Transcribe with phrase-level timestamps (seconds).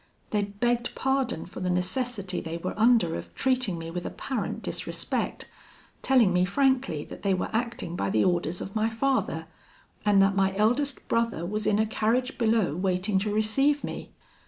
[0.31, 5.47] They begged pardon for the necessity they were under of treating me with apparent disrespect;
[6.01, 9.45] telling me frankly that they were acting by the orders of my father,
[10.03, 14.09] and that my eldest brother was in a carriage below waiting to receive me.